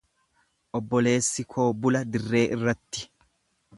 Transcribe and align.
Obboleessi 0.79 1.45
koo 1.55 1.67
bula 1.83 2.03
dirree 2.15 2.43
irratti. 2.57 3.05